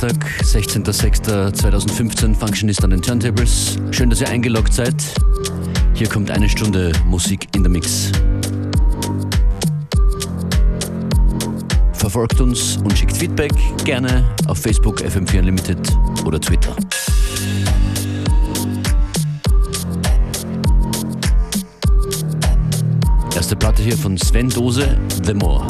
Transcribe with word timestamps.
FM4 0.00 0.08
Unlimited 0.08 0.08
am 0.08 0.10
Dienstag, 0.10 0.24
16.06.2015, 0.42 2.34
Functionist 2.34 2.82
an 2.84 2.90
den 2.90 3.02
Turntables. 3.02 3.76
Schön, 3.90 4.08
dass 4.08 4.20
ihr 4.22 4.28
eingeloggt 4.28 4.72
seid. 4.72 4.94
Hier 5.94 6.08
kommt 6.08 6.30
eine 6.30 6.48
Stunde 6.48 6.92
Musik 7.04 7.46
in 7.54 7.62
der 7.62 7.70
Mix. 7.70 8.10
Verfolgt 11.92 12.40
uns 12.40 12.78
und 12.78 12.96
schickt 12.96 13.14
Feedback 13.14 13.52
gerne 13.84 14.24
auf 14.46 14.58
Facebook 14.58 15.02
FM4 15.02 15.40
Unlimited 15.40 15.78
oder 16.24 16.40
Twitter. 16.40 16.74
Erste 23.34 23.56
Platte 23.56 23.82
hier 23.82 23.98
von 23.98 24.16
Sven 24.16 24.48
Dose, 24.48 24.98
The 25.24 25.34
More. 25.34 25.66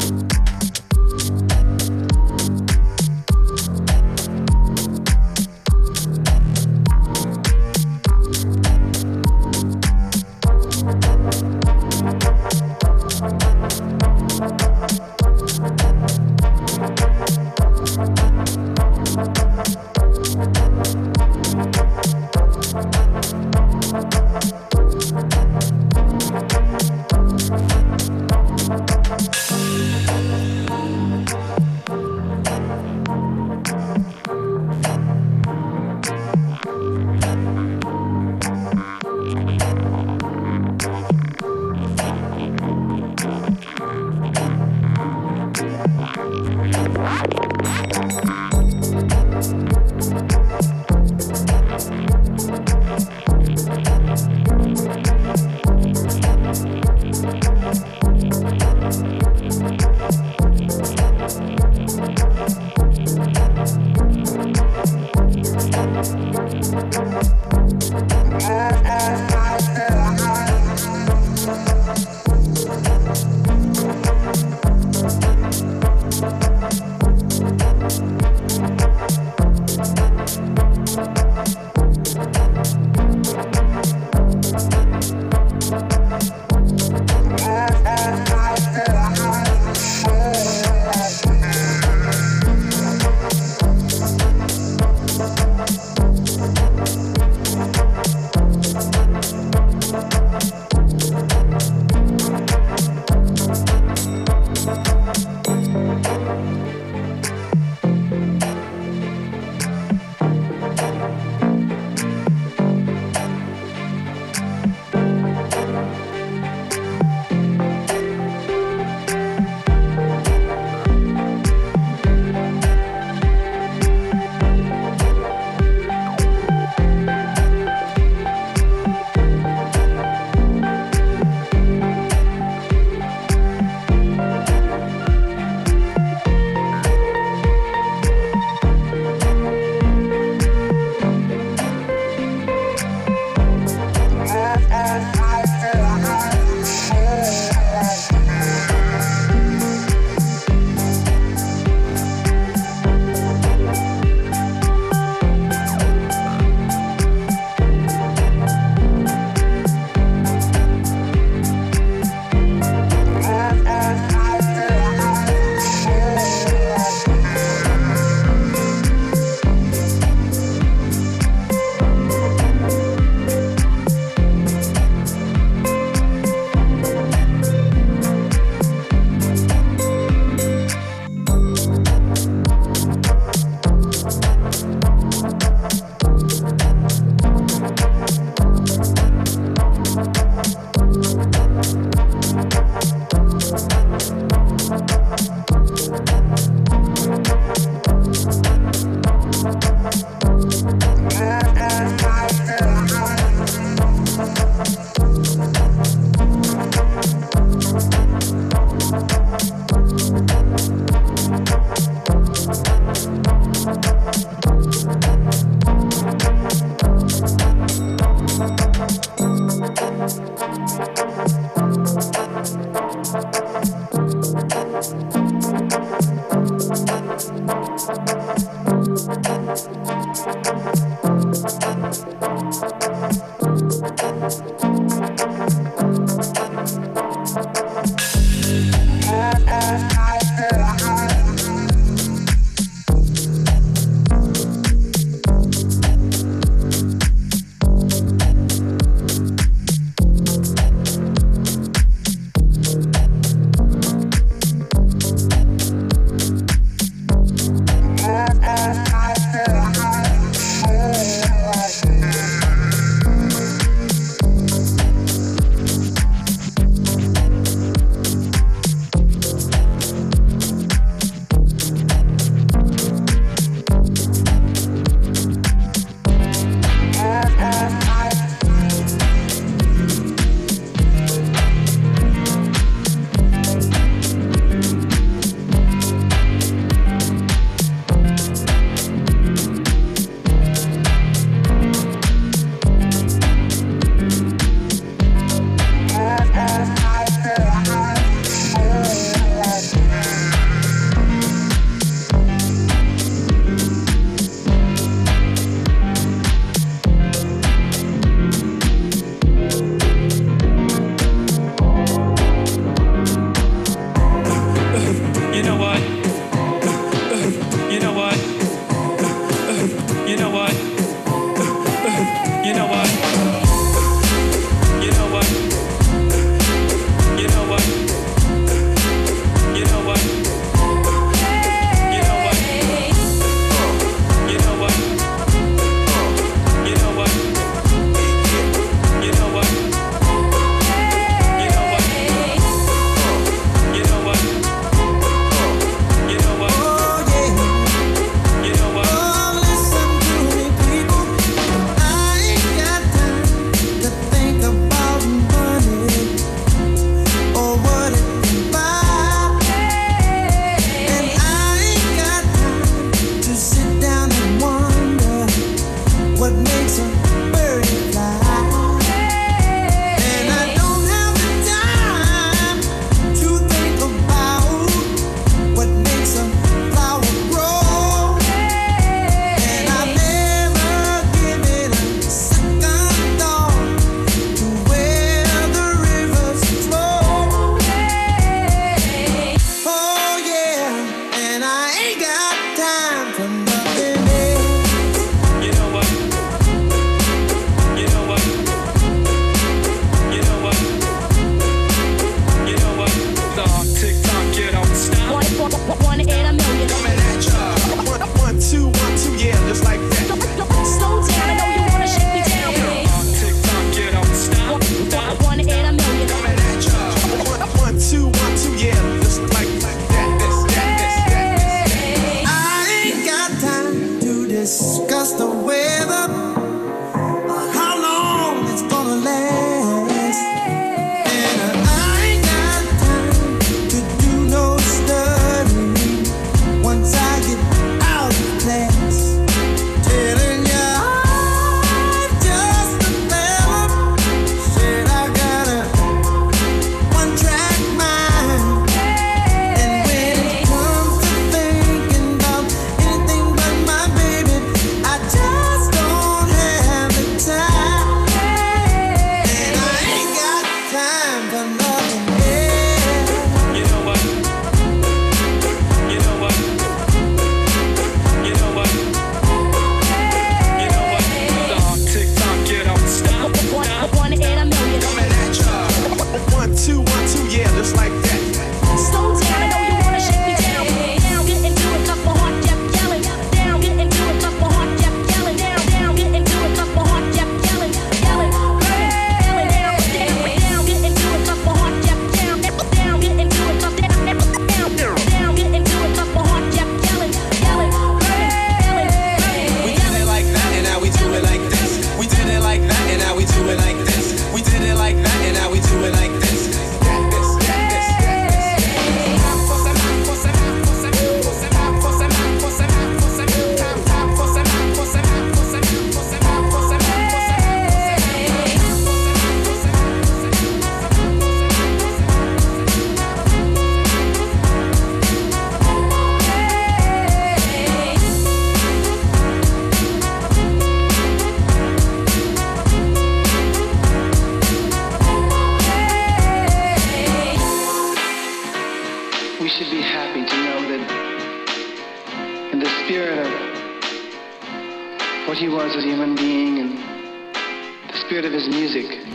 Spirit 548.11 548.25
of 548.25 548.33
his 548.33 548.49
music, 548.49 549.07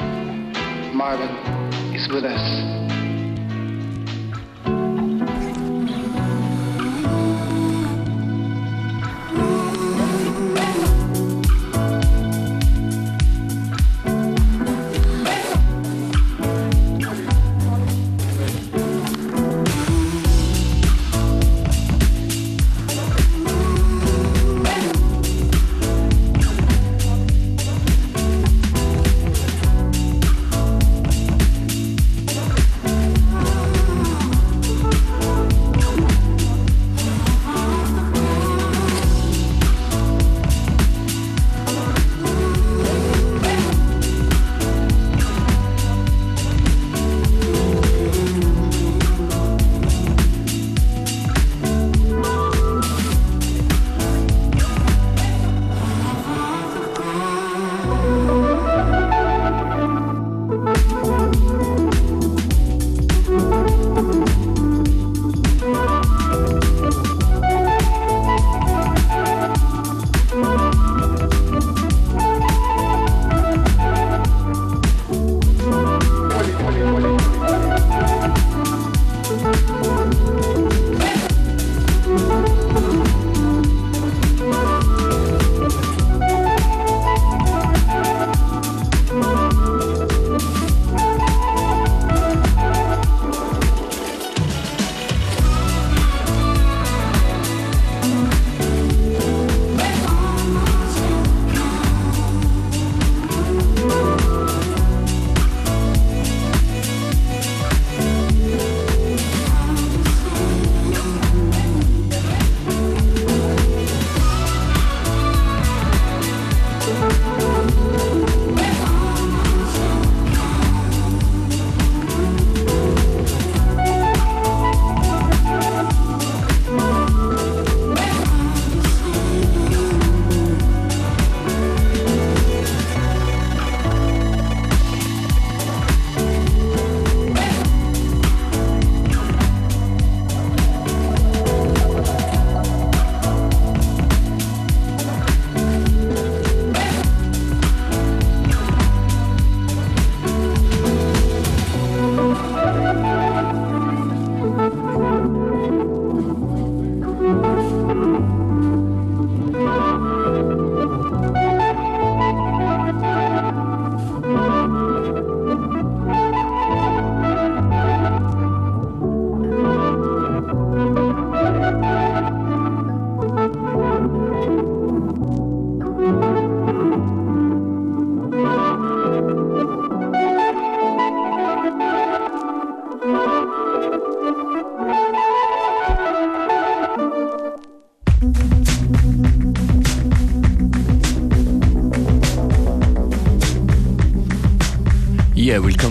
Marvin 0.94 1.28
is 1.94 2.08
with 2.08 2.24
us. 2.24 2.95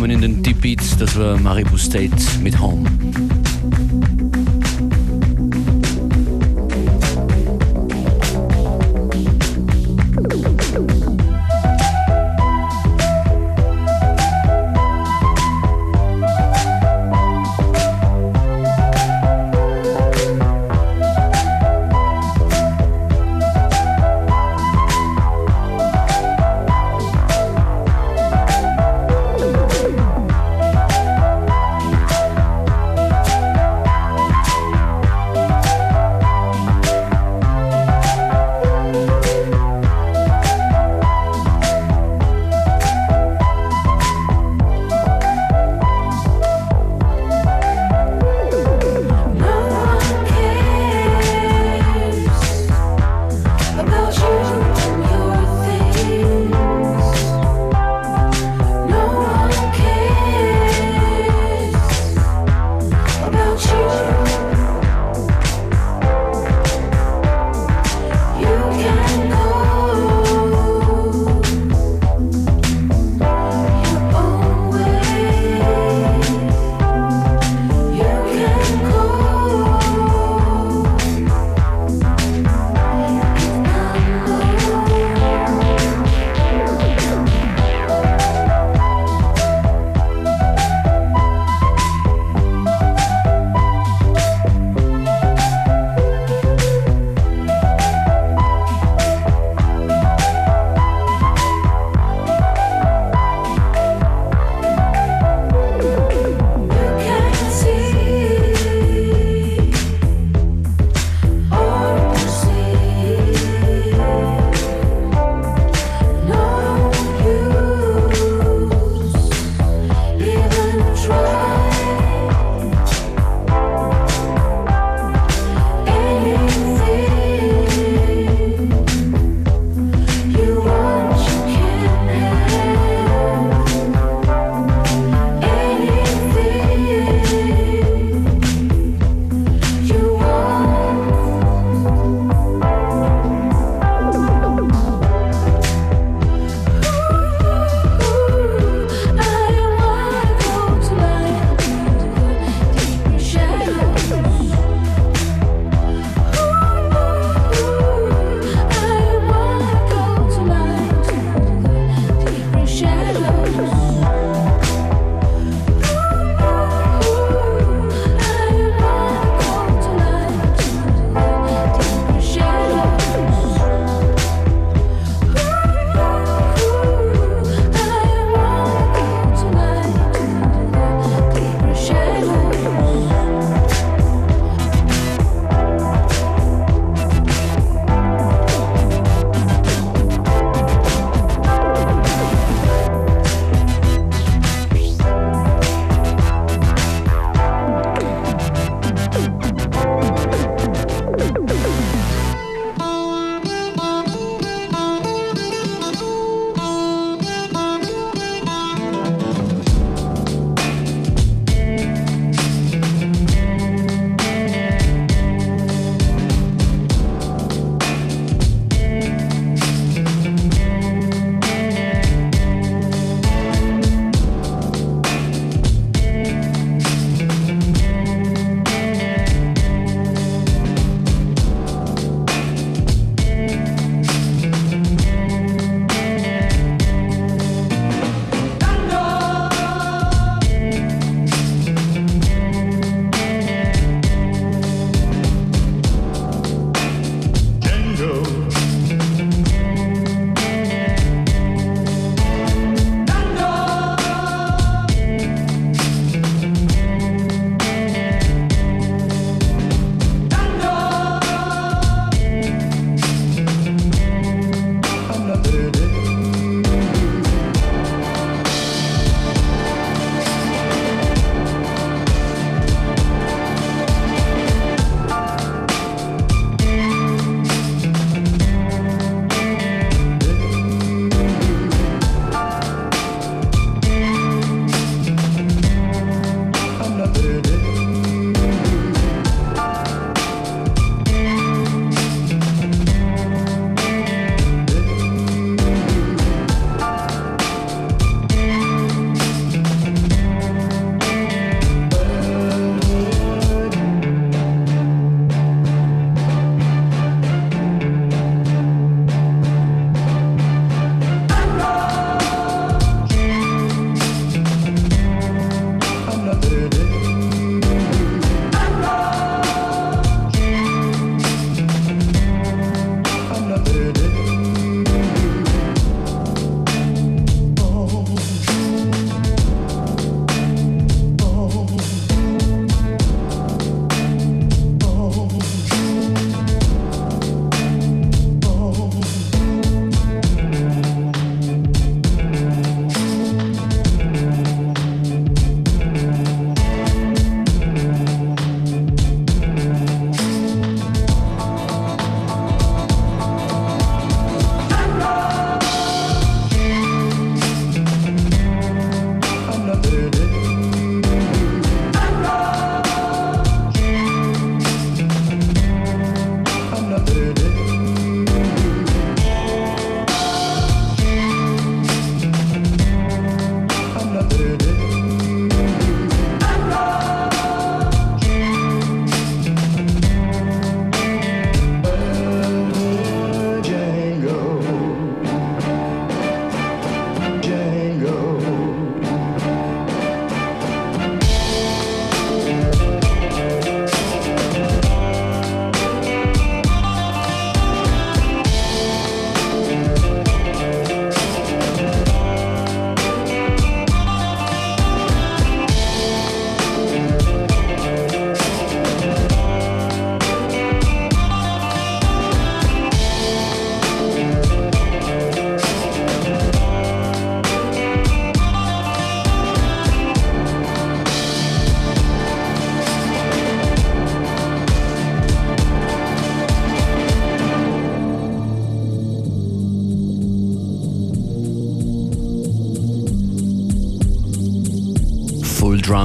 Willkommen 0.05 0.23
in 0.23 0.35
den 0.35 0.43
Deep 0.43 0.61
Beats, 0.61 0.97
das 0.97 1.17
war 1.17 1.35
Maribu 1.39 1.77
State 1.77 2.15
mit 2.41 2.59
Home. 2.59 2.85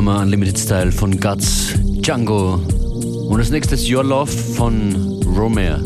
Panorama 0.01 0.23
Unlimited 0.23 0.59
Style 0.59 0.93
von 0.93 1.21
Guts, 1.21 1.75
Django. 2.01 2.55
Und 3.29 3.39
als 3.39 3.51
nächstes 3.51 3.87
Your 3.87 4.03
Love 4.03 4.33
von 4.33 5.21
Romare. 5.37 5.83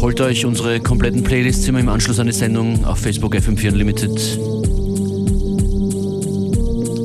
Holt 0.00 0.20
euch 0.20 0.46
unsere 0.46 0.78
kompletten 0.78 1.24
Playlists 1.24 1.66
immer 1.66 1.80
im 1.80 1.88
Anschluss 1.88 2.20
an 2.20 2.28
die 2.28 2.32
Sendung 2.32 2.84
auf 2.84 3.00
Facebook 3.00 3.34
FM4 3.34 3.72
Unlimited. 3.72 4.38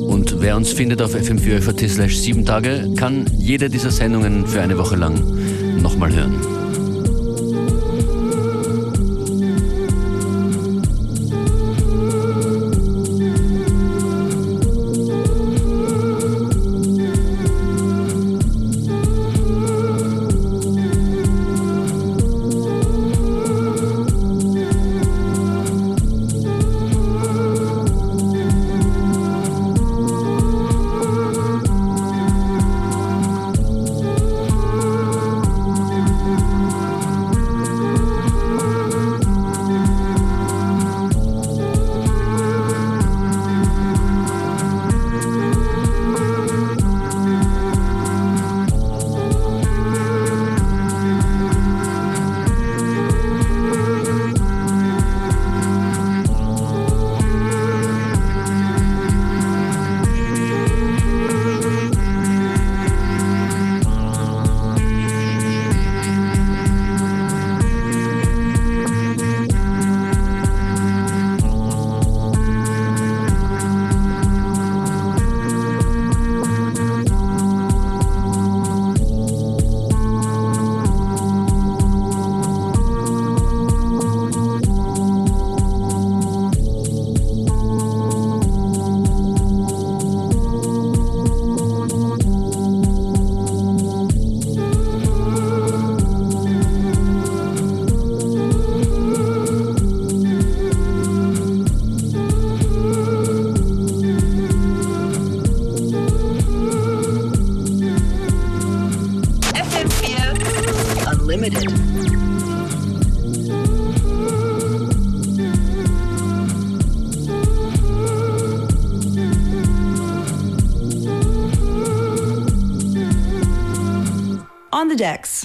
Und 0.08 0.40
wer 0.40 0.58
uns 0.58 0.72
findet 0.72 1.02
auf 1.02 1.16
fm4 1.16 1.90
slash 1.90 2.16
7 2.16 2.46
Tage, 2.46 2.92
kann 2.96 3.26
jede 3.40 3.72
dieser 3.72 3.90
Sendungen 3.90 4.46
für 4.46 4.62
eine 4.62 4.78
Woche 4.78 4.98
lang 4.98 5.20
nochmal 5.82 6.14
hören. 6.14 6.55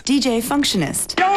DJ 0.04 0.40
Functionist. 0.40 1.29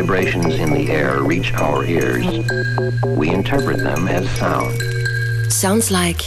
Vibrations 0.00 0.56
in 0.56 0.72
the 0.72 0.90
air 0.90 1.22
reach 1.22 1.52
our 1.52 1.84
ears, 1.84 2.26
we 3.16 3.30
interpret 3.30 3.76
them 3.76 4.08
as 4.08 4.28
sound. 4.38 4.74
Sounds 5.52 5.92
like 5.92 6.18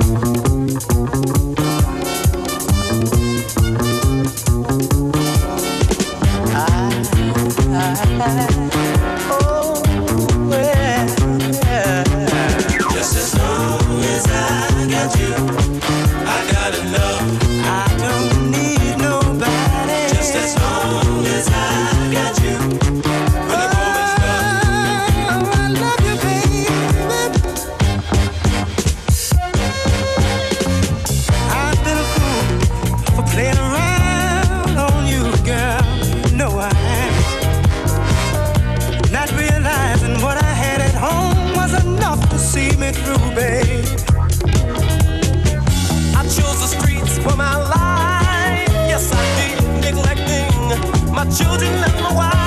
my 51.19 51.29
children 51.31 51.73
and 51.73 52.01
my 52.01 52.13
wife. 52.13 52.38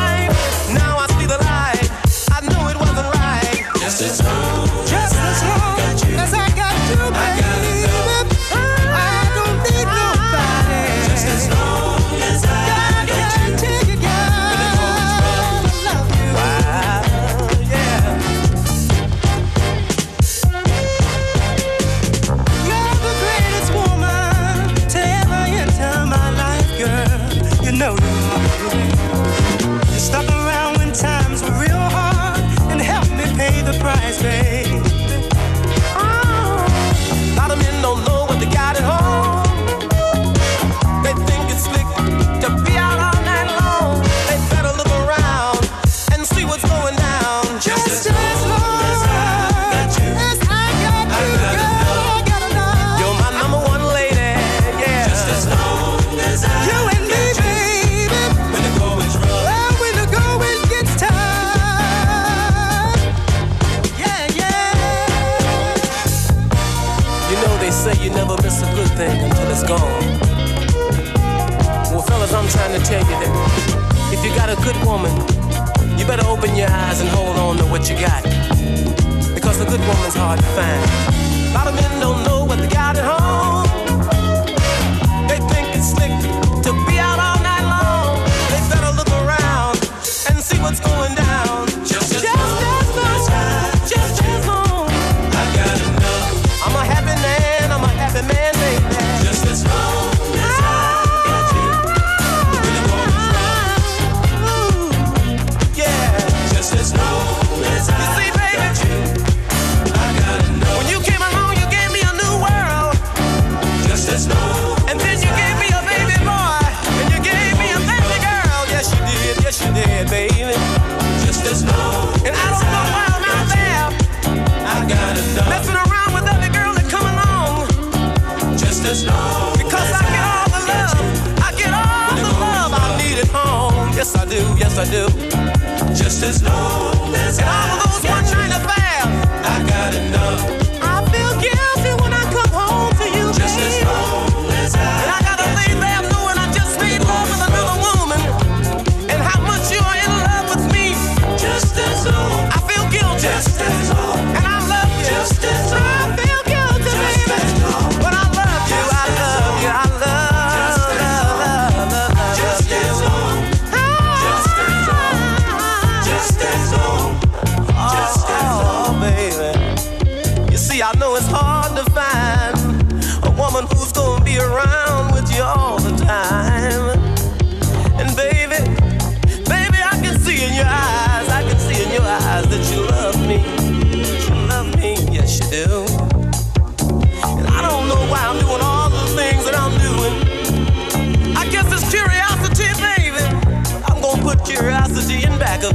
Because 79.34 79.60
a 79.60 79.64
good 79.64 79.80
woman's 79.80 80.14
hard 80.14 80.40
to 80.40 80.46
find. 80.56 81.50
A 81.50 81.54
lot 81.54 81.66
of 81.68 81.74
men 81.74 82.00
don't 82.00 82.22
know 82.24 82.44
what 82.44 82.58
they 82.58 82.68
got 82.68 82.98
at 82.98 83.04
home. 83.04 83.21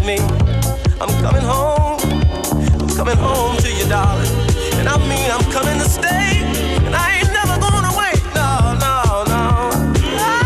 Me. 0.07 0.17
I'm 1.01 1.11
coming 1.21 1.41
home. 1.43 1.99
I'm 2.79 2.87
coming 2.95 3.17
home 3.17 3.57
to 3.57 3.69
you, 3.69 3.85
darling. 3.89 4.31
And 4.79 4.87
I 4.87 4.97
mean, 5.09 5.29
I'm 5.29 5.43
coming 5.51 5.77
to 5.79 5.89
stay. 5.89 6.43
And 6.85 6.95
I 6.95 7.17
ain't 7.17 7.33
never 7.33 7.59
going 7.59 7.83
away. 7.83 8.13
No, 8.33 8.71
no, 8.85 9.25
no. 9.27 9.43
I, 10.23 10.39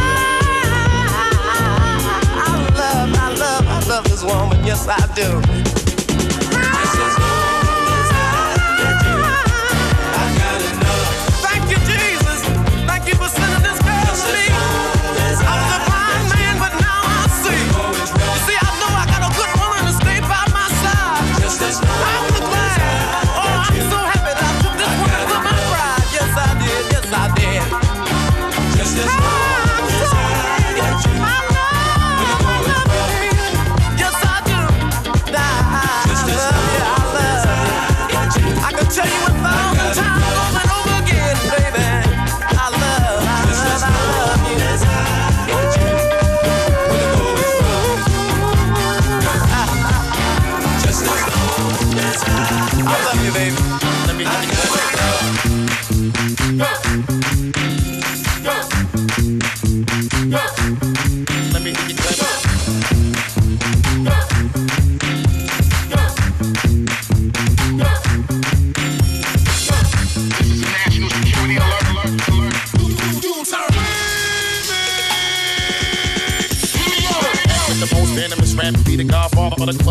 I 2.43 2.51
love, 2.75 3.13
I 3.13 3.35
love, 3.37 3.67
I 3.67 3.87
love 3.87 4.03
this 4.05 4.23
woman. 4.23 4.65
Yes, 4.65 4.87
I 4.87 4.97
do. 5.13 5.60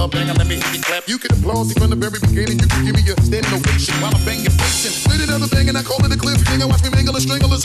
club, 0.01 0.13
nigga, 0.13 0.39
let 0.39 0.47
me 0.47 0.55
hit 0.55 0.65
the 0.73 0.79
club 0.79 1.00
shit 3.81 3.97
while 4.05 4.13
I'm 4.15 4.25
banging 4.25 4.53
fixing. 4.53 4.93
Split 4.93 5.25
another 5.25 5.49
bangin' 5.49 5.75
I 5.75 5.83
call 5.83 6.05
it 6.05 6.13
the 6.13 6.17
cliffs. 6.21 6.41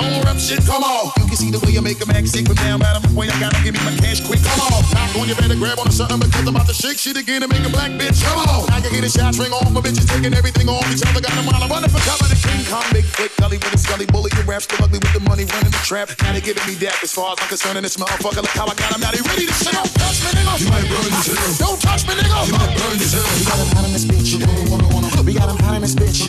Oh, 0.01 0.21
rap 0.23 0.39
shit. 0.39 0.59
Come 0.65 0.83
on. 0.83 1.11
You 1.19 1.27
can 1.27 1.37
see 1.37 1.51
the 1.51 1.59
way 1.63 1.77
I 1.77 1.81
make 1.81 1.99
a 2.03 2.07
max 2.07 2.31
sick 2.31 2.47
from 2.47 2.55
down 2.59 2.81
out 2.83 2.99
of 2.99 3.03
my 3.07 3.11
way. 3.15 3.27
I 3.29 3.37
gotta 3.39 3.59
give 3.63 3.75
me 3.75 3.81
my 3.83 3.95
cash 3.99 4.19
quick. 4.23 4.41
Come 4.43 4.59
on. 4.67 4.83
Knock 4.91 5.15
on 5.15 5.27
your 5.27 5.37
better 5.39 5.55
grab 5.55 5.79
on 5.79 5.87
the 5.87 5.95
something 5.95 6.19
because 6.19 6.47
I'm 6.47 6.55
about 6.55 6.67
to 6.67 6.75
shake 6.75 6.99
shit 6.99 7.15
again 7.15 7.43
and 7.43 7.51
make 7.51 7.63
a 7.63 7.71
black 7.71 7.91
bitch. 7.95 8.19
Come 8.23 8.43
on. 8.43 8.67
I 8.71 8.81
can 8.81 8.91
hear 8.91 9.03
the 9.03 9.11
shots 9.11 9.39
ring 9.39 9.51
off. 9.51 9.67
My 9.71 9.79
bitches 9.79 10.07
taking 10.07 10.33
everything 10.33 10.67
off 10.67 10.83
each 10.91 11.03
other. 11.03 11.21
Got 11.21 11.35
them 11.35 11.45
while 11.47 11.59
I'm 11.59 11.69
running 11.69 11.91
for 11.91 12.01
cover. 12.03 12.27
The 12.27 12.35
King 12.39 12.63
Kong, 12.67 12.87
big 12.91 13.05
flick, 13.05 13.31
gully 13.39 13.57
with 13.59 13.75
a 13.75 13.79
scully 13.79 14.07
bully. 14.07 14.31
Your 14.35 14.47
rap 14.47 14.63
still 14.63 14.83
ugly 14.83 14.99
with 14.99 15.13
the 15.13 15.23
money 15.23 15.45
running 15.47 15.71
the 15.71 15.83
trap. 15.83 16.11
Now 16.23 16.35
they 16.35 16.43
giving 16.43 16.65
me 16.67 16.75
that 16.83 16.99
as 17.03 17.11
far 17.15 17.35
as 17.35 17.39
I'm 17.39 17.47
concerned. 17.47 17.77
And 17.79 17.85
this 17.85 17.95
motherfucker, 17.95 18.43
look 18.43 18.55
how 18.55 18.67
I 18.67 18.75
got 18.75 18.91
him. 18.91 19.01
Now 19.01 19.11
they 19.15 19.23
ready 19.23 19.47
to 19.47 19.55
shit. 19.55 19.71
Don't 19.71 19.91
touch 19.95 20.19
me, 20.23 20.31
nigga. 20.35 20.53
You 20.59 20.67
might 20.71 20.87
burn 20.87 21.11
this 21.11 21.27
hell. 21.31 21.55
Don't 21.59 21.79
touch 21.79 22.03
me, 22.07 22.13
nigga. 22.19 22.35
You 22.47 22.55
might 22.55 22.73
burn 22.75 22.97
this 22.99 23.13
hell. 23.15 23.34
We 23.35 23.43
got 23.43 23.59
him 23.59 23.67
hot 23.75 23.85
in 23.85 23.91
this 23.91 24.05
bitch. 24.05 24.39
We 25.25 25.33
got 25.33 25.49
him 25.49 25.57
hot 25.59 25.75
in 25.75 25.81
this 25.81 25.95
bitch. 25.95 26.27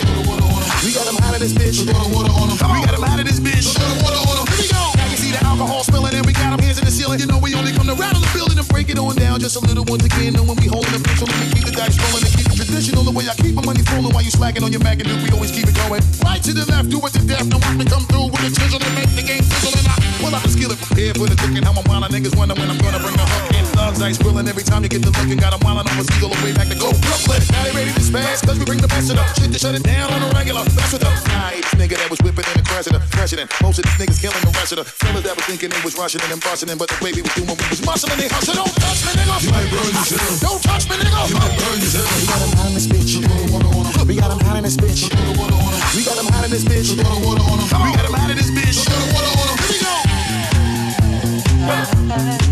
We 0.83 0.91
got 0.91 1.07
him 1.07 1.17
hot 1.23 1.35
in 1.35 1.41
this 1.41 1.55
bitch. 1.55 1.87
We 1.87 1.87
got 1.87 2.95
him 2.95 3.03
hot 3.03 3.21
in 3.21 3.27
this 3.27 3.39
bitch. 3.39 3.79
Here 3.79 3.87
we 3.95 4.67
go. 4.69 4.83
You 5.11 5.17
see 5.17 5.31
the 5.31 5.39
alcohol 5.47 5.85
spilling 5.85 6.15
and 6.15 6.27
we 6.27 6.33
got 6.33 6.51
him 6.53 6.59
hands 6.59 6.79
in 6.79 6.85
the 6.85 6.91
ceiling. 6.91 7.21
You 7.21 7.27
know 7.27 7.39
we 7.39 7.55
only 7.55 7.73
come 7.73 7.87
to 7.87 7.95
rattle 7.95 8.21
the 8.21 8.31
building 8.35 8.59
and 8.59 8.67
break 8.69 8.91
it 8.91 8.99
on 8.99 9.15
down 9.15 9.39
just 9.39 9.55
a 9.55 9.63
little 9.63 9.85
once 9.87 10.05
again. 10.05 10.35
And 10.35 10.49
when 10.49 10.59
we 10.59 10.67
holding 10.67 10.91
the 10.91 10.99
pencil, 10.99 11.31
me 11.39 11.47
keep 11.55 11.65
the 11.65 11.73
dice 11.73 11.95
rolling 11.95 12.27
and 12.27 12.35
keep 12.35 12.51
it 12.51 12.59
traditional. 12.59 13.07
The 13.07 13.15
way 13.15 13.31
I 13.31 13.35
keep 13.39 13.55
my 13.55 13.63
money 13.63 13.87
flowing 13.87 14.11
while 14.11 14.27
you 14.27 14.35
slacking 14.35 14.67
on 14.67 14.73
your 14.75 14.83
Mac 14.83 14.99
and 14.99 15.07
we 15.23 15.31
always 15.31 15.55
keep 15.55 15.71
it 15.71 15.79
going. 15.87 16.03
Right 16.27 16.43
to 16.43 16.53
the 16.53 16.67
left, 16.67 16.91
do 16.91 16.99
it 16.99 17.13
to 17.15 17.23
death. 17.23 17.47
Now 17.47 17.63
watch 17.63 17.79
me 17.79 17.87
come 17.87 18.03
through 18.11 18.35
with 18.35 18.43
a 18.43 18.51
chisel 18.51 18.83
and 18.83 18.95
make 18.99 19.15
the 19.15 19.23
game 19.23 19.47
sizzle. 19.47 19.79
And 19.79 19.87
I 19.87 19.95
pull 20.19 20.35
out 20.35 20.43
the 20.43 20.51
skillet 20.51 20.79
prepared 20.83 21.15
for 21.23 21.31
the 21.31 21.39
cooking. 21.39 21.63
How 21.63 21.71
I'm 21.71 21.87
wildin' 21.87 22.11
niggas 22.11 22.35
wonder 22.35 22.59
when 22.59 22.67
I'm 22.67 22.83
gonna 22.83 22.99
bring 22.99 23.15
the 23.15 23.27
hook 23.31 23.55
in. 23.55 23.66
Thugs 23.77 24.01
ice 24.01 24.16
grilling 24.16 24.49
every 24.49 24.64
time 24.64 24.83
you 24.83 24.89
get 24.89 25.05
the 25.05 25.12
look 25.12 25.29
and 25.29 25.37
got 25.37 25.53
them 25.53 25.61
wildin' 25.61 25.85
on 25.93 26.01
a 26.01 26.05
eagle 26.16 26.33
away 26.41 26.57
back 26.57 26.72
to 26.72 26.79
go 26.81 26.97
Brooklyn. 27.05 27.45
Now 27.53 27.61
they 27.68 27.77
ready 27.77 27.93
to 27.93 28.01
spaz 28.01 28.41
cause 28.41 28.57
we 28.57 28.64
bring 28.64 28.81
the 28.81 28.89
best 28.89 29.12
of 29.12 29.20
them. 29.20 29.29
Shit 29.37 29.53
to 29.53 29.59
shut 29.61 29.77
it 29.77 29.85
down 29.85 30.09
on 30.16 30.24
a 30.24 30.33
regular. 30.33 30.64
That's 30.72 30.97
with 30.97 31.05
the 31.05 31.12
nice 31.37 31.68
nigga 31.77 32.01
that 32.01 32.09
was 32.09 32.16
whipping 32.24 32.49
in 32.49 32.57
the 32.57 32.64
president. 32.64 33.05
President. 33.12 33.53
Most 33.61 33.77
of 33.79 33.85
these 33.85 34.01
niggas 34.01 34.16
killing 34.24 34.41
the 34.41 34.53
rest 34.57 34.72
of 34.72 34.81
the 34.81 34.89
fellas 34.89 35.29
that 35.29 35.37
was 35.37 35.45
thinking 35.45 35.68
they 35.68 35.83
was 35.85 35.93
rushing 36.01 36.24
and 36.24 36.41
busting 36.41 36.72
but 36.81 36.89
the 36.89 36.97
way 37.05 37.12
we 37.12 37.20
was 37.20 37.37
doing, 37.37 37.53
we 37.53 37.68
was 37.68 37.85
muscling. 37.85 38.16
They 38.16 38.33
hustle. 38.33 38.57
Don't 38.57 38.72
touch 38.81 39.05
me, 39.05 39.12
nigga. 39.12 39.45
You 39.45 39.53
might 39.53 39.68
burn 39.68 39.93
yourself. 39.93 40.41
Don't 40.41 40.62
touch 40.64 40.89
me, 40.89 40.97
nigga. 40.97 41.12
You 41.29 41.37
might 41.37 41.53
burn 41.61 41.79
yourself. 41.85 42.09
We 42.16 42.24
got 42.33 42.41
him 42.41 42.57
hot 42.57 42.72
in 42.72 42.81
this 42.81 42.89
bitch. 42.89 43.12
We 43.12 44.16
got 44.16 44.33
him 44.33 44.41
hot 44.41 44.57
in 44.57 44.64
this 44.64 44.81
bitch. 44.81 45.05
We 45.93 46.01
got 46.01 46.16
him 46.16 46.33
hot 46.33 46.49
in 46.49 46.51
this 46.51 46.64
bitch. 46.64 46.97
We 46.97 47.05
got 47.05 48.09
him 48.09 48.16
hot 48.16 48.33
in 48.33 48.41
this 48.41 48.49
bitch. 48.57 48.81
Here 48.89 49.05
we 49.68 49.77
go. 52.41 52.45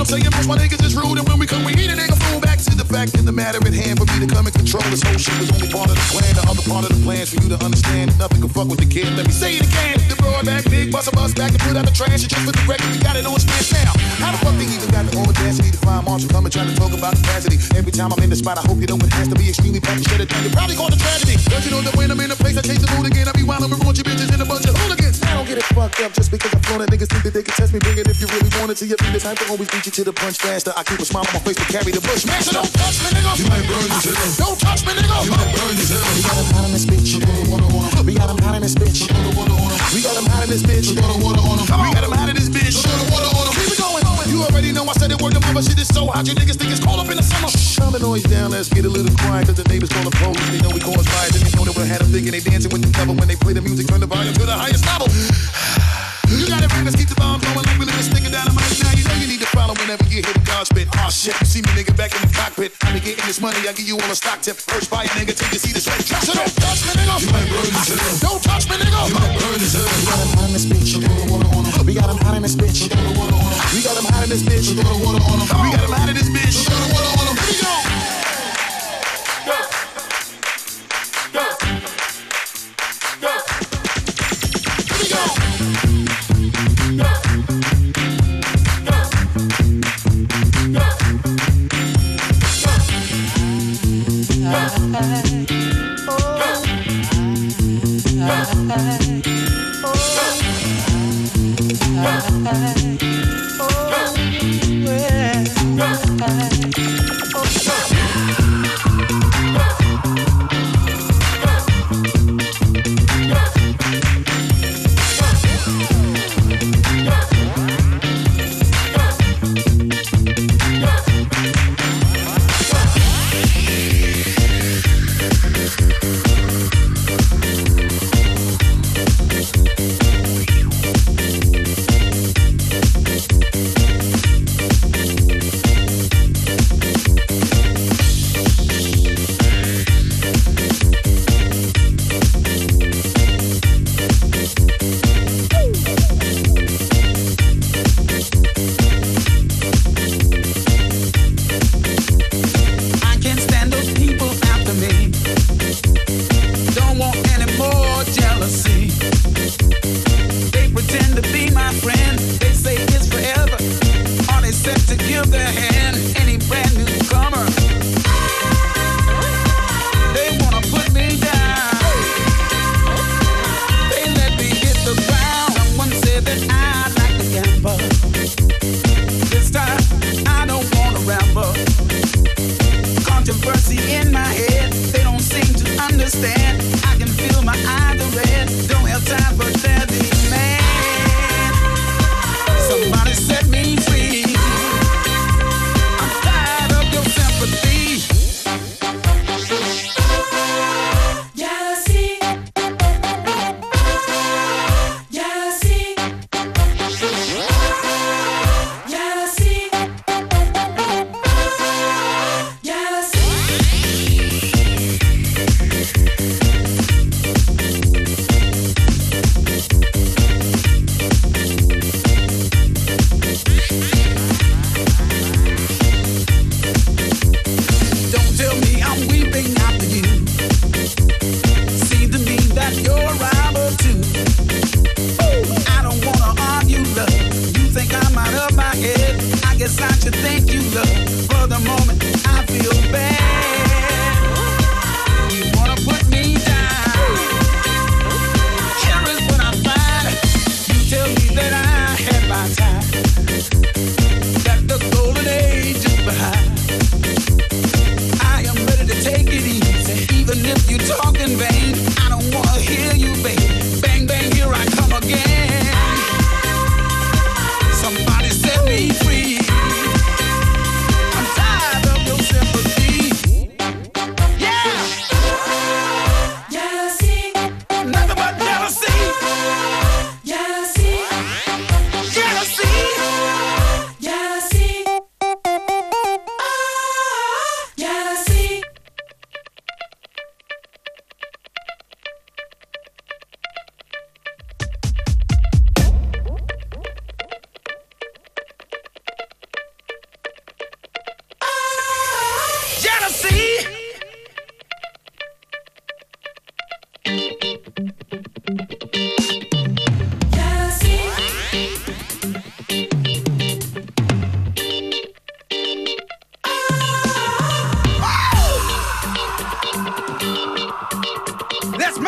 I'm 0.00 0.06
saying 0.06 0.24
most 0.30 0.48
my 0.48 0.56
niggas 0.56 0.82
is 0.82 0.96
rude, 0.96 1.18
and 1.18 1.28
when 1.28 1.38
we 1.38 1.46
come, 1.46 1.64
we 1.64 1.74
eat 1.74 1.89
in 3.08 3.24
the 3.24 3.32
matter 3.32 3.56
at 3.56 3.72
hand 3.72 3.96
for 3.96 4.04
me 4.12 4.20
to 4.20 4.28
come 4.28 4.44
and 4.44 4.52
control 4.52 4.84
this 4.92 5.00
whole 5.00 5.16
shit 5.16 5.32
was 5.40 5.48
only 5.56 5.72
part 5.72 5.88
of 5.88 5.96
the 5.96 6.06
plan. 6.12 6.36
The 6.36 6.44
other 6.44 6.60
part 6.68 6.84
of 6.84 6.92
the 6.92 7.00
plans 7.00 7.32
for 7.32 7.40
you 7.40 7.48
to 7.48 7.58
understand 7.64 8.12
nothing 8.20 8.44
can 8.44 8.52
fuck 8.52 8.68
with 8.68 8.76
the 8.76 8.84
kid. 8.84 9.08
Let 9.16 9.24
me 9.24 9.32
say 9.32 9.56
it 9.56 9.64
again. 9.64 9.96
The 10.12 10.20
broad 10.20 10.44
back, 10.44 10.68
big 10.68 10.92
bust 10.92 11.08
a 11.08 11.12
bus 11.16 11.32
back 11.32 11.56
and 11.56 11.60
put 11.64 11.80
out 11.80 11.88
the 11.88 11.96
trash. 11.96 12.20
And 12.20 12.28
just 12.28 12.44
for 12.44 12.52
the 12.52 12.60
record, 12.68 12.92
we 12.92 13.00
got 13.00 13.16
it 13.16 13.24
on 13.24 13.40
smash 13.40 13.72
now. 13.72 13.96
How 14.20 14.36
the 14.36 14.38
fuck 14.44 14.52
they 14.60 14.68
even 14.68 14.92
got 14.92 15.08
the 15.08 15.16
audacity 15.16 15.72
to 15.72 15.80
find 15.80 16.04
Marshall 16.04 16.28
coming 16.28 16.52
trying 16.52 16.68
to 16.68 16.76
talk 16.76 16.92
about 16.92 17.16
capacity? 17.16 17.56
Every 17.72 17.88
time 17.88 18.12
I'm 18.12 18.20
in 18.20 18.28
the 18.28 18.36
spot, 18.36 18.60
I 18.60 18.64
hope 18.68 18.76
you 18.76 18.84
it 18.84 19.12
has 19.16 19.28
to 19.32 19.36
be 19.40 19.48
extremely 19.48 19.80
packed. 19.80 20.04
Shut 20.04 20.20
it 20.20 20.28
probably 20.52 20.76
call 20.76 20.92
it 20.92 21.00
tragedy. 21.00 21.40
Don't 21.48 21.64
you 21.64 21.72
know 21.72 21.80
that 21.80 21.96
when 21.96 22.12
I'm 22.12 22.20
in 22.20 22.28
a 22.28 22.36
place, 22.36 22.60
I 22.60 22.62
change 22.62 22.84
the 22.84 22.90
mood 22.92 23.08
again. 23.08 23.24
I 23.24 23.32
be 23.32 23.48
wildin' 23.48 23.72
with 23.72 23.80
raunchy 23.80 24.04
bitches 24.04 24.28
and 24.28 24.44
a 24.44 24.44
bunch 24.44 24.68
of 24.68 24.76
hooligans. 24.76 25.24
I 25.24 25.40
don't 25.40 25.48
get 25.48 25.56
it 25.56 25.64
fucked 25.72 26.04
up 26.04 26.12
just 26.12 26.30
because 26.30 26.52
I'm 26.52 26.60
flown 26.68 26.84
niggas 26.90 27.08
think 27.08 27.24
that 27.24 27.32
they 27.32 27.42
can 27.42 27.54
test 27.54 27.72
me. 27.72 27.78
Bring 27.80 27.96
it 27.96 28.08
if 28.08 28.20
you 28.20 28.28
really 28.28 28.50
wanted 28.60 28.76
to. 28.76 28.86
You 28.86 28.96
be 28.96 29.08
the 29.14 29.20
type 29.20 29.38
to 29.38 29.48
always 29.48 29.70
beat 29.70 29.86
you 29.86 29.92
to 29.92 30.04
the 30.04 30.12
punch 30.12 30.36
faster. 30.38 30.72
I 30.76 30.82
keep 30.82 30.98
a 30.98 31.06
smile 31.06 31.24
on 31.24 31.32
my 31.32 31.40
face 31.40 31.56
to 31.56 31.66
carry 31.70 31.92
the 31.92 32.02
bush. 32.02 32.26
Man, 32.26 32.42
so 32.42 32.52
don't 32.52 32.68
touch 32.90 33.06
me, 33.06 33.20
nigga. 33.22 33.38
You 33.38 33.46
might 33.46 33.66
burn 33.70 33.86
yourself. 33.86 34.38
Don't 34.38 34.58
touch 34.58 34.82
me, 34.86 34.92
nigga. 34.98 35.16
You 35.24 35.30
might 35.30 35.50
burn 35.54 35.74
yourself. 35.78 36.02
We 36.10 36.22
got 36.26 36.38
him 36.42 36.50
hot 36.50 36.66
in 36.66 36.72
this 36.74 36.86
bitch. 36.86 37.10
We 37.14 37.22
got 37.22 38.34
him 38.34 38.42
hot 38.42 38.54
in 38.54 38.62
this 38.62 38.74
bitch. 38.74 39.06
We 39.94 40.02
got 40.02 40.18
him 40.18 40.26
hot 40.26 40.42
in 40.42 40.50
this 40.50 40.62
bitch. 40.62 40.90
We 40.90 40.98
got 40.98 42.04
him 42.04 42.10
hot 42.10 42.28
in 42.28 42.34
this 42.34 42.50
bitch. 42.50 42.82
Here 42.82 43.70
we 43.70 43.76
going. 43.78 44.02
You 44.26 44.42
already 44.42 44.72
know 44.72 44.84
I 44.84 44.92
said 44.98 45.10
it 45.10 45.22
worked. 45.22 45.34
The 45.34 45.40
mother 45.40 45.62
shit 45.62 45.78
is 45.78 45.88
so 45.88 46.06
hot, 46.06 46.26
you 46.26 46.34
niggas 46.34 46.58
think 46.58 46.70
it's 46.70 46.82
cold 46.82 46.98
up 46.98 47.10
in 47.10 47.16
the 47.16 47.22
summer. 47.22 47.50
Turn 47.50 47.92
the 47.92 47.98
noise 47.98 48.22
down, 48.24 48.50
let's 48.50 48.68
get 48.68 48.84
a 48.84 48.88
little 48.88 49.14
quiet, 49.22 49.46
cause 49.46 49.56
the 49.56 49.66
neighbors 49.70 49.90
call 49.90 50.04
the 50.04 50.14
police. 50.14 50.38
They 50.50 50.60
know 50.62 50.70
we 50.70 50.80
cause 50.80 51.06
riots, 51.18 51.34
and 51.38 51.46
they 51.46 51.52
know 51.54 51.64
that 51.66 51.74
we 51.76 51.86
had 51.86 52.00
them 52.00 52.10
thinking 52.10 52.32
they 52.32 52.40
dancing 52.40 52.70
with 52.70 52.82
the 52.82 52.90
devil 52.90 53.14
when 53.14 53.28
they 53.28 53.36
play 53.36 53.52
the 53.52 53.62
music, 53.62 53.86
turn 53.86 54.00
the 54.00 54.06
volume 54.06 54.34
to 54.34 54.46
the 54.46 54.54
highest 54.56 54.86
level. 54.86 55.06
You 56.30 56.46
got 56.46 56.62
it, 56.62 56.70
rappers, 56.70 56.94
keep 56.94 57.08
the 57.08 57.18
bomb 57.18 57.40
going 57.42 57.58
like 57.66 57.76
we 57.76 57.84
live 57.84 58.00
sticking 58.06 58.30
down 58.30 58.46
the 58.46 58.54
mic. 58.54 58.70
Now 58.78 58.94
you 58.94 59.02
know 59.02 59.14
you 59.18 59.26
need 59.26 59.39
to 59.39 59.39
follow 59.50 59.74
whenever 59.74 60.04
you 60.06 60.22
hear 60.22 60.32
the 60.32 60.42
God 60.46 60.66
spit. 60.66 60.88
Oh 61.02 61.10
shit, 61.10 61.34
you 61.40 61.46
see 61.46 61.62
me 61.62 61.70
nigga 61.74 61.96
back 61.96 62.14
in 62.14 62.22
the 62.22 62.32
cockpit. 62.34 62.72
I 62.82 62.92
be 62.92 63.00
getting 63.00 63.24
this 63.26 63.40
money, 63.40 63.58
I 63.68 63.72
give 63.72 63.86
you 63.86 63.98
all 63.98 64.10
a 64.10 64.14
stock 64.14 64.40
tip. 64.42 64.56
First 64.56 64.90
fire 64.90 65.06
nigga 65.18 65.34
till 65.36 65.48
you 65.50 65.58
see 65.58 65.72
this 65.72 65.86
red 65.86 66.04
truck. 66.06 66.22
So 66.22 66.32
don't 66.34 66.54
touch 66.56 66.82
me, 66.86 66.92
nigga. 66.98 67.20
You 67.20 67.30
might 67.32 67.48
burn 67.50 67.70
this 67.70 67.88
hell. 67.90 68.30
Don't 68.30 68.42
touch 68.42 68.68
me, 68.70 68.76
nigga. 68.76 69.08
You 69.08 69.14
might 69.14 69.34
burn 69.38 69.58
this 69.58 69.74
hell. 69.74 69.88
We 69.90 70.04
got 70.06 70.18
him 70.20 70.30
hot 70.34 70.46
in 70.46 70.52
this 70.54 70.66
bitch. 70.66 70.98
We 71.86 71.94
got 71.94 72.10
him 72.10 72.18
hot 72.18 72.36
in 72.36 72.42
this 72.42 72.54
bitch. 72.54 72.88
We 73.74 73.82
got 73.82 73.96
him 73.96 74.06
hot 74.06 74.22
in 74.22 74.30
this 74.30 74.42
bitch. 74.42 74.70
We 74.70 74.82
got 74.82 75.82
him 75.82 75.90
hot 75.90 76.08
in 76.08 76.14
this 76.16 76.28
bitch. 76.30 76.68
Here 76.68 76.78
we 76.78 77.54
go. 77.60 77.74
Here 77.80 77.94
we 77.94 77.99
Oh, 94.92 94.96
oh, 96.08 96.64
oh, 98.02 98.50
oh, 102.46 102.79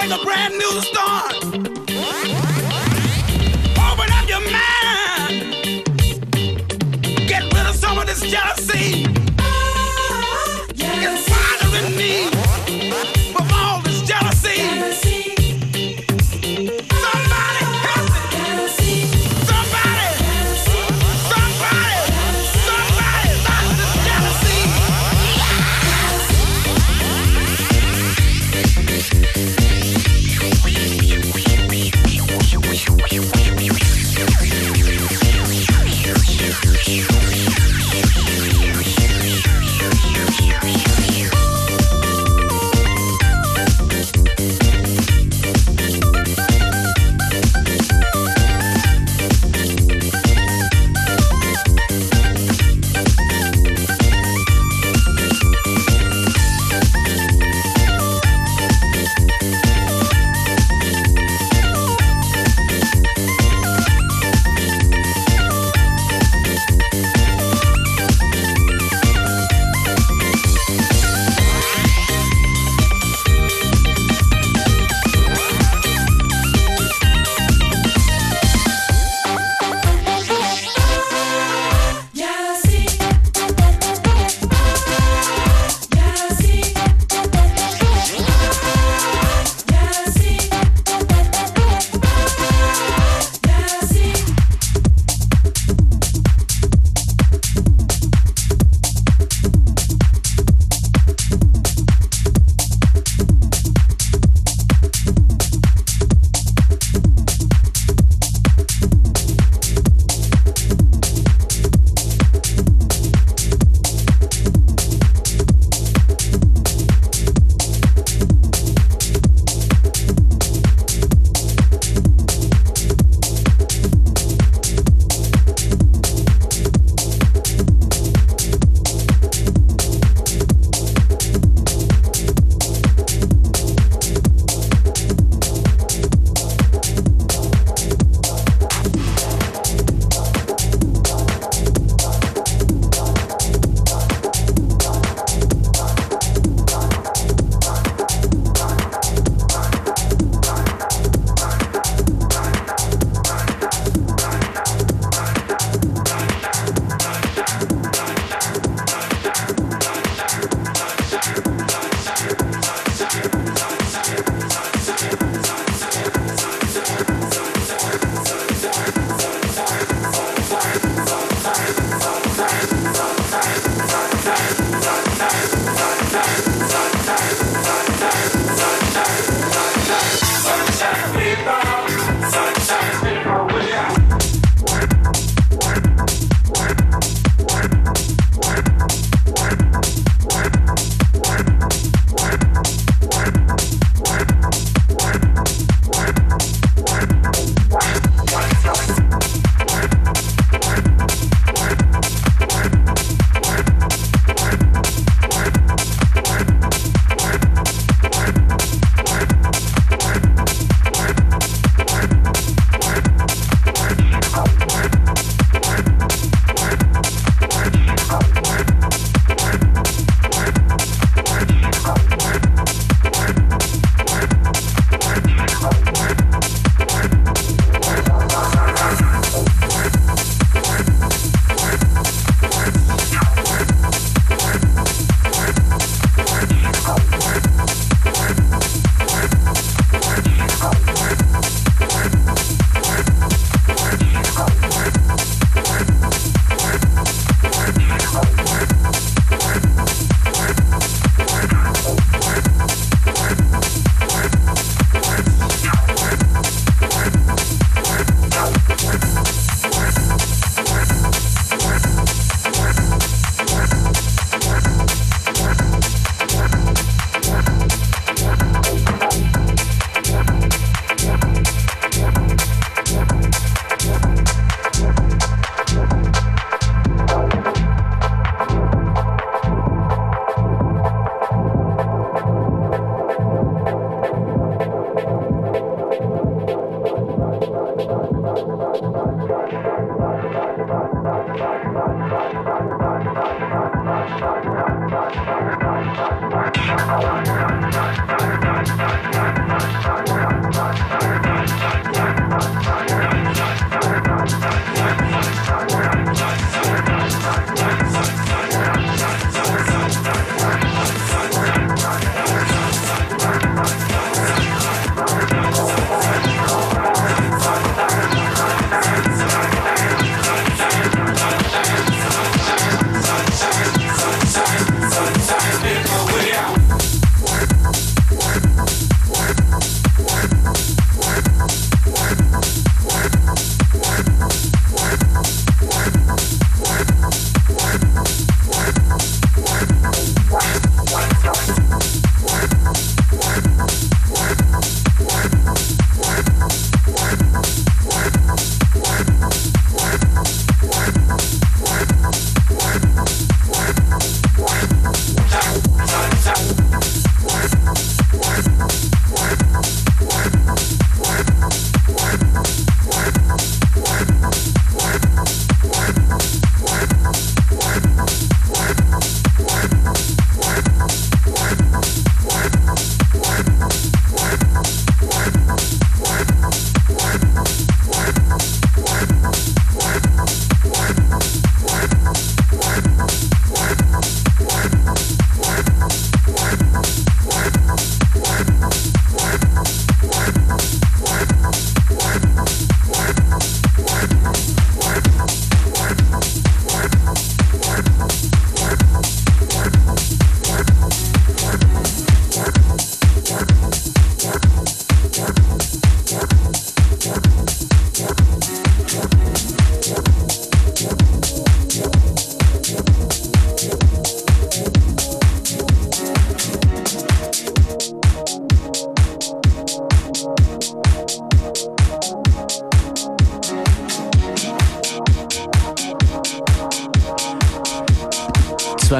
Like 0.03 0.20
a 0.20 0.24
brand 0.24 0.59
new 0.59 0.80
start. 0.80 1.71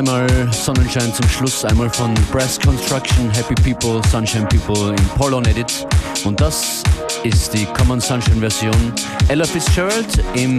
Zweimal 0.05 0.53
Sonnenschein 0.53 1.15
zum 1.15 1.29
Schluss, 1.29 1.65
einmal 1.65 1.89
von 1.89 2.13
Brass 2.33 2.59
Construction, 2.59 3.31
Happy 3.31 3.55
People, 3.55 4.01
Sunshine 4.11 4.49
People 4.49 4.91
in 4.91 5.05
Polon 5.17 5.45
Edit. 5.45 5.87
Und 6.25 6.41
das 6.41 6.83
ist 7.23 7.55
die 7.55 7.67
Common 7.67 8.01
Sunshine 8.01 8.41
Version. 8.41 8.75
Ella 9.29 9.45
Fitzgerald 9.45 10.07
im 10.35 10.59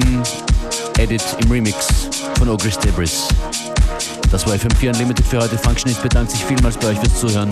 Edit, 0.98 1.24
im 1.42 1.52
Remix 1.52 2.10
von 2.38 2.48
Ogris 2.48 2.80
Debris. 2.80 3.28
Das 4.32 4.48
war 4.48 4.54
FM4 4.54 4.94
Unlimited 4.94 5.26
für 5.26 5.42
heute. 5.42 5.58
Functionist 5.58 6.02
bedankt 6.02 6.32
sich 6.32 6.46
vielmals 6.46 6.78
bei 6.78 6.88
euch 6.88 7.00
fürs 7.00 7.20
Zuhören. 7.20 7.50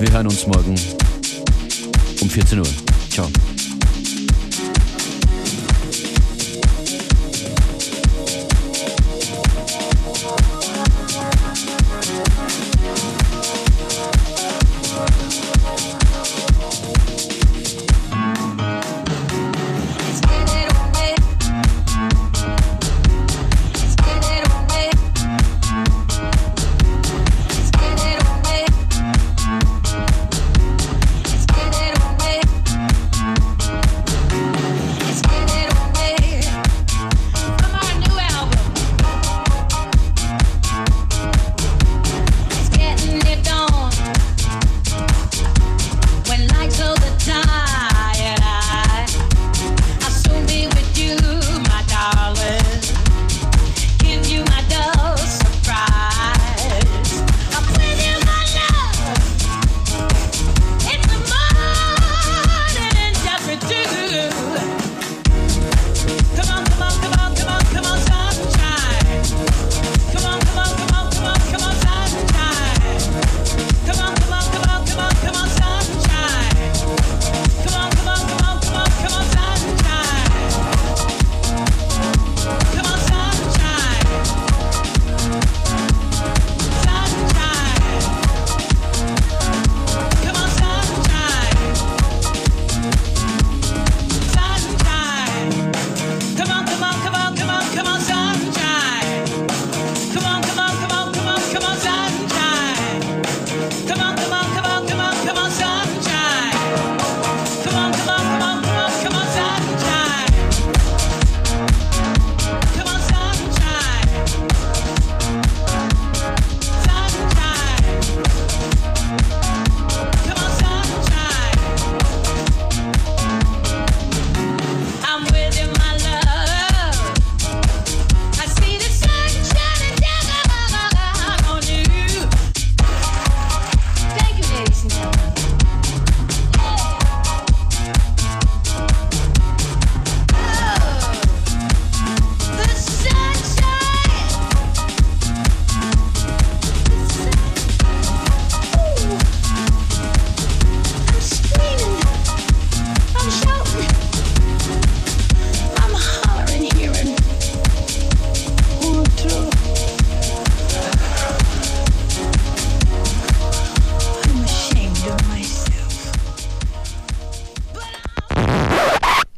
Wir 0.00 0.10
hören 0.10 0.26
uns 0.26 0.44
morgen 0.44 0.74
um 2.20 2.28
14 2.28 2.58
Uhr. 2.58 2.66
Ciao. 3.10 3.28